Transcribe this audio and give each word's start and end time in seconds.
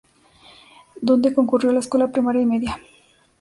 Donde 0.99 1.31
concurrió 1.35 1.69
a 1.69 1.73
la 1.73 1.79
escuela 1.79 2.07
primaria 2.11 2.41
y 2.41 2.45
media. 2.47 2.79